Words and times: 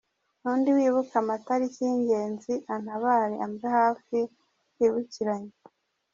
N’undi 0.41 0.69
wibuka 0.77 1.15
amataliki 1.23 1.79
y’ingenzi 1.87 2.53
antabare 2.75 3.35
ambe 3.45 3.67
hafi 3.77 4.17
twibukiranye. 4.71 5.53